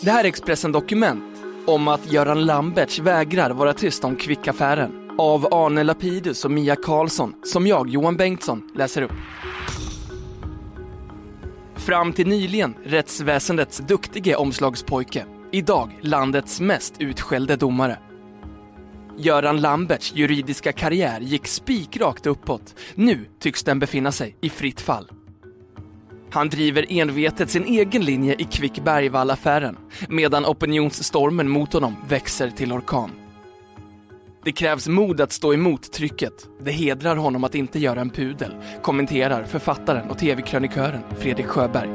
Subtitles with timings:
[0.00, 1.24] Det här är Expressen Dokument
[1.66, 7.34] om att Göran Lamberts vägrar vara tyst om kvickaffären av Arne Lapidus och Mia Karlsson
[7.44, 9.12] som jag, Johan Bengtsson, läser upp.
[11.76, 15.24] Fram till nyligen rättsväsendets duktige omslagspojke.
[15.52, 17.98] Idag landets mest utskällde domare.
[19.16, 22.74] Göran Lamberts juridiska karriär gick spikrakt uppåt.
[22.94, 25.10] Nu tycks den befinna sig i fritt fall.
[26.30, 29.76] Han driver envetet sin egen linje i Kvick Bergvall-affären
[30.08, 33.10] medan opinionsstormen mot honom växer till orkan.
[34.44, 36.32] Det krävs mod att stå emot trycket.
[36.60, 41.88] Det hedrar honom att inte göra en pudel, kommenterar författaren och tv-krönikören Fredrik Sjöberg.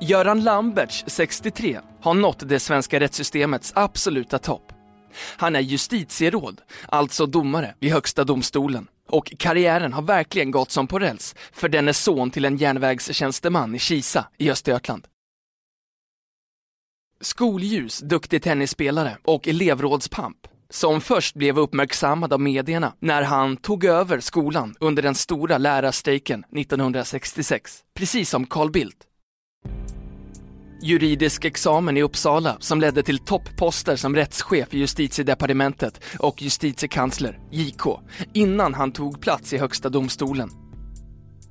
[0.00, 4.72] Göran Lamberts, 63, har nått det svenska rättssystemets absoluta topp.
[5.36, 8.88] Han är justitieråd, alltså domare vid Högsta domstolen.
[9.08, 13.78] Och karriären har verkligen gått som på räls, för denne son till en järnvägstjänsteman i
[13.78, 15.06] Kisa i Östergötland.
[17.20, 20.38] Skolljus, duktig tennisspelare och elevrådspamp
[20.70, 26.44] som först blev uppmärksammad av medierna när han tog över skolan under den stora lärarstrejken
[26.56, 29.06] 1966, precis som Carl Bildt
[30.84, 37.82] juridisk examen i Uppsala som ledde till toppposter som rättschef i justitiedepartementet och justitiekansler, JK,
[38.32, 40.50] innan han tog plats i Högsta domstolen.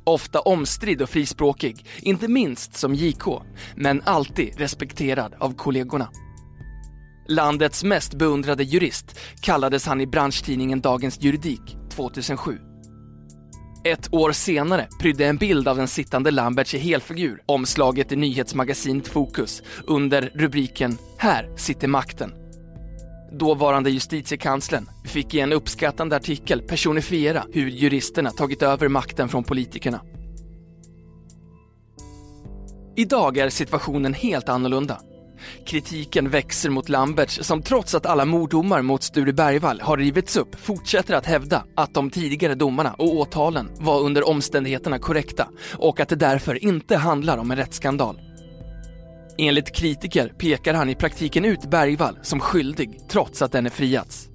[0.03, 3.25] Ofta omstridd och frispråkig, inte minst som JK,
[3.75, 6.09] men alltid respekterad av kollegorna.
[7.27, 12.72] Landets mest beundrade jurist kallades han i branschtidningen Dagens Juridik 2007.
[13.85, 19.07] Ett år senare prydde en bild av den sittande Lamberts i helfigur omslaget i nyhetsmagasinet
[19.07, 22.33] Fokus under rubriken “Här sitter makten”.
[23.31, 30.01] Dåvarande justitiekanslern fick i en uppskattande artikel personifiera hur juristerna tagit över makten från politikerna.
[32.95, 34.99] Idag är situationen helt annorlunda.
[35.65, 40.55] Kritiken växer mot Lamberts som trots att alla morddomar mot Sture Bergvall har rivits upp
[40.55, 46.09] fortsätter att hävda att de tidigare domarna och åtalen var under omständigheterna korrekta och att
[46.09, 48.19] det därför inte handlar om en rättsskandal.
[49.37, 54.29] Enligt kritiker pekar han i praktiken ut Bergvall som skyldig trots att den är friats.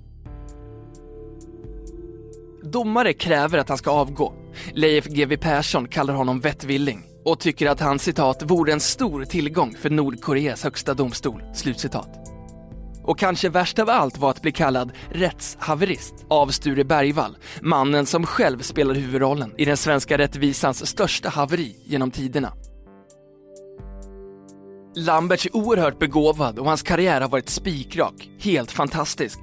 [2.63, 4.33] Domare kräver att han ska avgå.
[4.73, 9.77] Leif GW Persson kallar honom vettvilling och tycker att han citat vore en stor tillgång
[9.81, 11.43] för Nordkoreas högsta domstol.
[11.55, 12.09] Slutcitat.
[13.09, 18.27] Och kanske värst av allt var att bli kallad rättshaverist av Sture Bergvall, mannen som
[18.27, 22.53] själv spelar huvudrollen i den svenska rättvisans största haveri genom tiderna.
[24.97, 29.39] Lamberts är oerhört begåvad och hans karriär har varit spikrak, helt fantastisk.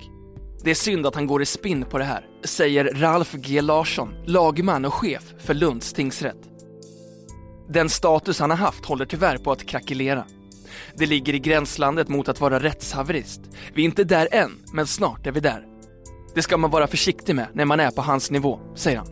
[0.63, 4.09] Det är synd att han går i spinn på det här, säger Ralf G Larsson,
[4.25, 6.54] lagman och chef för Lunds tingsrätt.
[7.69, 10.23] Den status han har haft håller tyvärr på att krackelera.
[10.95, 13.41] Det ligger i gränslandet mot att vara rättshaverist.
[13.73, 15.65] Vi är inte där än, men snart är vi där.
[16.35, 19.07] Det ska man vara försiktig med när man är på hans nivå, säger han.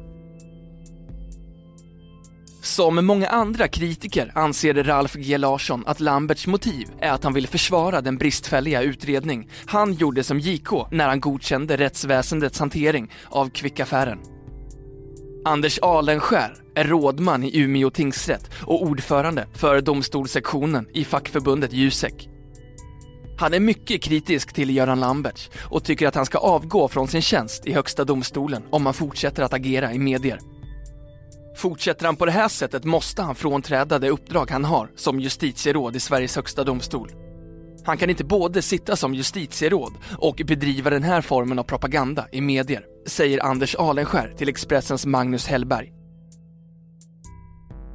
[2.62, 7.48] Som många andra kritiker anser Ralf G Larsson att Lamberts motiv är att han vill
[7.48, 14.20] försvara den bristfälliga utredning han gjorde som JK när han godkände rättsväsendets hantering av kvickaffären.
[15.46, 22.30] Anders Alenskär är rådman i Umeå tingsrätt och ordförande för domstolssektionen i fackförbundet Jusek.
[23.38, 27.22] Han är mycket kritisk till Göran Lamberts och tycker att han ska avgå från sin
[27.22, 30.40] tjänst i Högsta domstolen om han fortsätter att agera i medier.
[31.58, 35.96] Fortsätter han på det här sättet måste han frånträda det uppdrag han har som justitieråd
[35.96, 37.23] i Sveriges högsta domstol.
[37.86, 42.42] Han kan inte både sitta som justitieråd och bedriva den här formen av propaganda i
[42.42, 45.94] medier, säger Anders Alenskär till Expressens Magnus Hellberg.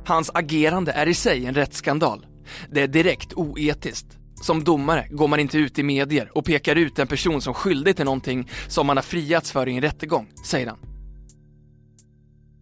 [0.07, 2.27] Hans agerande är i sig en rättsskandal.
[2.71, 4.07] Det är direkt oetiskt.
[4.43, 7.97] Som domare går man inte ut i medier och pekar ut en person som skyldig
[7.97, 10.79] till någonting som man har friats för i en rättegång, säger han.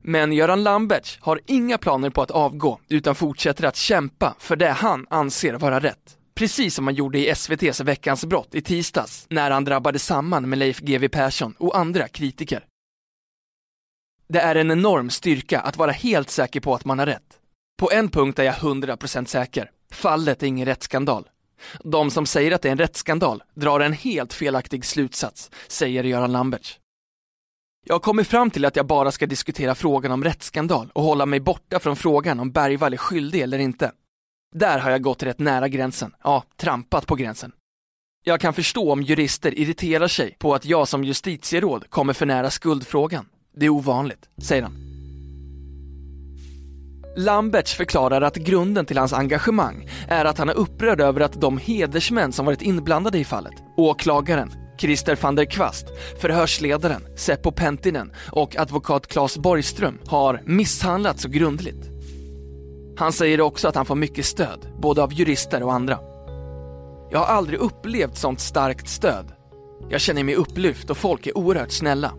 [0.05, 4.70] Men Göran Lamberts har inga planer på att avgå utan fortsätter att kämpa för det
[4.70, 9.50] han anser vara rätt Precis som han gjorde i SVTs Veckans brott i tisdags när
[9.50, 12.64] han drabbade samman med Leif GW Persson och andra kritiker.
[14.28, 17.38] Det är en enorm styrka att vara helt säker på att man har rätt.
[17.78, 19.70] På en punkt är jag 100% säker.
[19.92, 21.28] Fallet är ingen rättsskandal.
[21.84, 26.32] De som säger att det är en rättsskandal drar en helt felaktig slutsats, säger Göran
[26.32, 26.78] Lamberts.
[27.86, 31.26] Jag har kommit fram till att jag bara ska diskutera frågan om rättsskandal och hålla
[31.26, 33.92] mig borta från frågan om Bergvall är skyldig eller inte.
[34.54, 37.52] Där har jag gått rätt nära gränsen, ja, trampat på gränsen.
[38.25, 42.50] Jag kan förstå om jurister irriterar sig på att jag som justitieråd kommer för nära
[42.50, 43.28] skuldfrågan.
[43.56, 44.87] Det är ovanligt, säger han.
[47.16, 51.58] Lamberts förklarar att grunden till hans engagemang är att han är upprörd över att de
[51.58, 55.87] hedersmän som varit inblandade i fallet, åklagaren, Christer van der Kvast,
[56.20, 61.95] förhörsledaren Seppo Pentinen och advokat Claes Borgström har misshandlats så grundligt.
[62.96, 65.98] Han säger också att han får mycket stöd, både av jurister och andra.
[67.10, 69.32] Jag har aldrig upplevt sånt starkt stöd.
[69.88, 72.12] Jag känner mig upplyft och folk är oerhört snälla.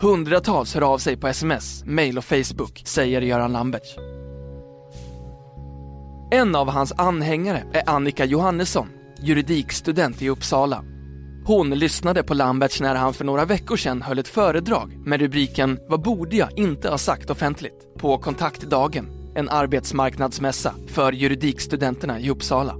[0.00, 3.96] Hundratals hör av sig på sms, mail och Facebook, säger Göran Lambertz.
[6.30, 8.88] En av hans anhängare är Annika Johannesson,
[9.22, 10.84] juridikstudent i Uppsala.
[11.46, 15.78] Hon lyssnade på Lamberts när han för några veckor sedan höll ett föredrag med rubriken
[15.88, 22.76] “Vad borde jag inte ha sagt offentligt?” på Kontaktdagen, en arbetsmarknadsmässa för juridikstudenterna i Uppsala.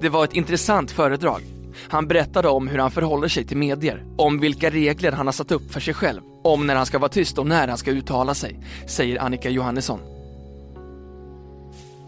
[0.00, 1.40] Det var ett intressant föredrag.
[1.88, 5.52] Han berättade om hur han förhåller sig till medier, om vilka regler han har satt
[5.52, 8.34] upp för sig själv, om när han ska vara tyst och när han ska uttala
[8.34, 10.00] sig, säger Annika Johannesson.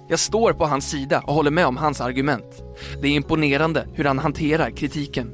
[0.08, 2.62] Jag står på hans sida och håller med om hans argument.
[3.02, 5.30] Det är imponerande hur han hanterar kritiken.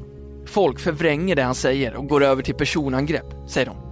[0.46, 3.87] Folk förvränger det han säger och går över till personangrepp, säger hon.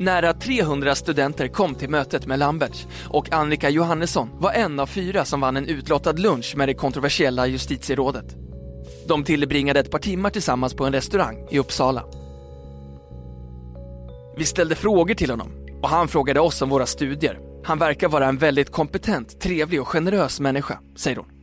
[0.00, 5.24] Nära 300 studenter kom till mötet med Lamberts och Annika Johannesson var en av fyra
[5.24, 8.36] som vann en utlottad lunch med det kontroversiella justitierådet.
[9.08, 12.04] De tillbringade ett par timmar tillsammans på en restaurang i Uppsala.
[14.36, 15.52] Vi ställde frågor till honom
[15.82, 17.38] och han frågade oss om våra studier.
[17.64, 21.37] Han verkar vara en väldigt kompetent, trevlig och generös människa, säger hon.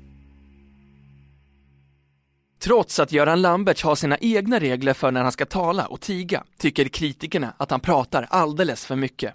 [2.65, 6.43] Trots att Göran Lamberts har sina egna regler för när han ska tala och tiga
[6.57, 9.33] tycker kritikerna att han pratar alldeles för mycket.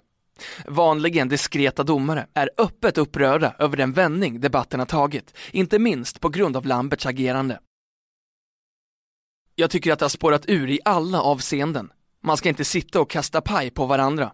[0.67, 6.29] Vanligen diskreta domare är öppet upprörda över den vändning debatten har tagit, inte minst på
[6.29, 7.59] grund av Lamberts agerande.
[9.55, 11.91] Jag tycker att det har spårat ur i alla avseenden.
[12.23, 14.31] Man ska inte sitta och kasta paj på varandra.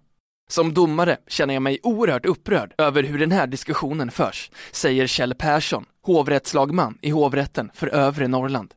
[0.49, 5.35] Som domare känner jag mig oerhört upprörd över hur den här diskussionen förs, säger Kjell
[5.35, 8.73] Persson, hovrättslagman i hovrätten för övre Norrland.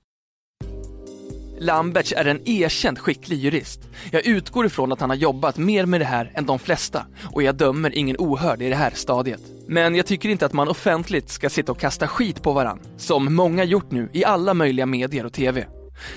[1.60, 3.80] Lamberts är en erkänt skicklig jurist.
[4.12, 7.42] Jag utgår ifrån att han har jobbat mer med det här än de flesta och
[7.42, 9.40] jag dömer ingen ohörd i det här stadiet.
[9.68, 13.34] Men jag tycker inte att man offentligt ska sitta och kasta skit på varann, som
[13.34, 15.66] många gjort nu i alla möjliga medier och TV.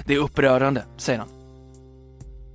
[0.06, 1.30] Det är upprörande, säger han.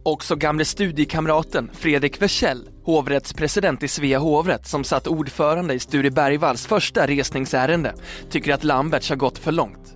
[0.04, 6.66] Också gamle studiekamraten Fredrik Wersäll, hovrättspresident i Svea hovrätt som satt ordförande i Sture Bergvalls
[6.66, 7.94] första resningsärende,
[8.30, 9.87] tycker att Lamberts har gått för långt.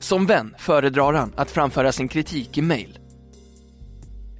[0.00, 2.98] Som vän föredrar han att framföra sin kritik i mail.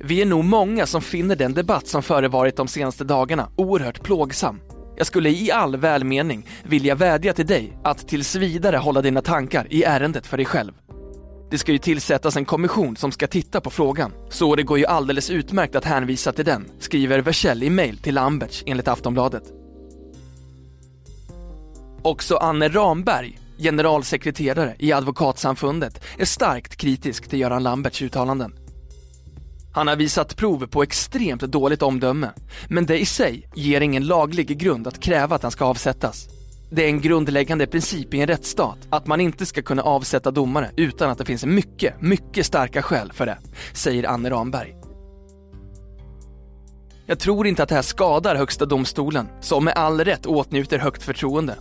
[0.01, 4.61] Vi är nog många som finner den debatt som förevarit de senaste dagarna oerhört plågsam.
[4.97, 9.67] Jag skulle i all välmening vilja vädja till dig att tills vidare hålla dina tankar
[9.71, 10.73] i ärendet för dig själv.
[11.51, 14.87] Det ska ju tillsättas en kommission som ska titta på frågan, så det går ju
[14.87, 19.43] alldeles utmärkt att hänvisa till den, skriver Versell i mail till Lamberts enligt Aftonbladet.
[22.03, 28.53] Också Anne Ramberg, generalsekreterare i Advokatsamfundet, är starkt kritisk till Göran Lamberts uttalanden.
[29.73, 32.31] Han har visat prov på extremt dåligt omdöme,
[32.69, 36.29] men det i sig ger ingen laglig grund att kräva att han ska avsättas.
[36.71, 40.71] Det är en grundläggande princip i en rättsstat att man inte ska kunna avsätta domare
[40.77, 43.39] utan att det finns mycket, mycket starka skäl för det,
[43.73, 44.75] säger Anne Ramberg.
[47.07, 51.03] Jag tror inte att det här skadar Högsta domstolen, som med all rätt åtnjuter högt
[51.03, 51.55] förtroende.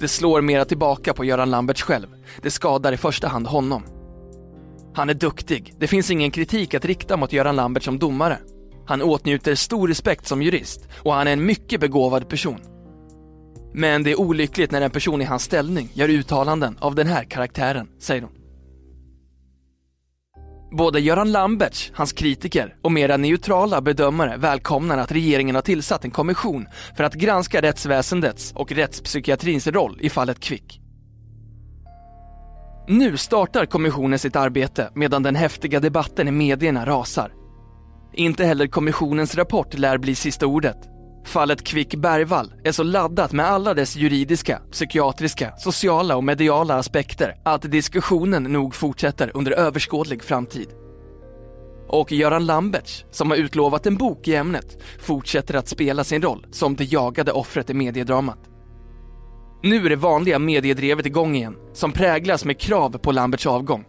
[0.00, 2.06] Det slår mera tillbaka på Göran Lamberts själv.
[2.42, 3.82] Det skadar i första hand honom.
[4.94, 5.74] Han är duktig.
[5.78, 8.38] Det finns ingen kritik att rikta mot Göran Lambert som domare.
[8.86, 12.60] Han åtnjuter stor respekt som jurist och han är en mycket begåvad person.
[13.74, 17.24] Men det är olyckligt när en person i hans ställning gör uttalanden av den här
[17.24, 18.43] karaktären, säger hon.
[20.76, 26.10] Både Göran Lamberts, hans kritiker och mera neutrala bedömare välkomnar att regeringen har tillsatt en
[26.10, 26.66] kommission
[26.96, 30.80] för att granska rättsväsendets och rättspsykiatrins roll i fallet Kvick.
[32.88, 37.32] Nu startar kommissionen sitt arbete medan den häftiga debatten i medierna rasar.
[38.12, 40.93] Inte heller kommissionens rapport lär bli sista ordet.
[41.24, 47.36] Fallet Kvick Bergvall är så laddat med alla dess juridiska, psykiatriska, sociala och mediala aspekter
[47.44, 50.68] att diskussionen nog fortsätter under överskådlig framtid.
[51.88, 56.46] Och Göran Lamberts, som har utlovat en bok i ämnet, fortsätter att spela sin roll
[56.50, 58.38] som det jagade offret i mediedramat.
[59.62, 63.84] Nu är det vanliga mediedrevet igång igen, som präglas med krav på Lamberts avgång.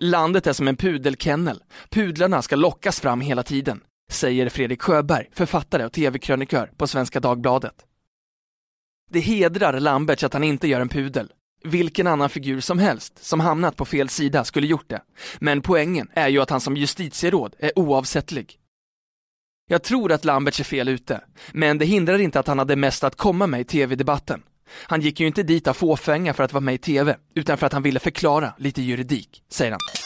[0.00, 5.84] Landet är som en pudelkennel, pudlarna ska lockas fram hela tiden, säger Fredrik Sjöberg, författare
[5.84, 7.74] och tv-krönikör på Svenska Dagbladet.
[9.10, 11.32] Det hedrar Lamberts att han inte gör en pudel.
[11.64, 15.02] Vilken annan figur som helst som hamnat på fel sida skulle gjort det.
[15.38, 18.58] Men poängen är ju att han som justitieråd är oavsättlig.
[19.68, 21.20] Jag tror att Lamberts är fel ute,
[21.52, 24.42] men det hindrar inte att han hade mest att komma med i tv-debatten.
[24.68, 27.66] Han gick ju inte dit av fåfänga för att vara med i tv, utan för
[27.66, 30.05] att han ville förklara lite juridik, säger han.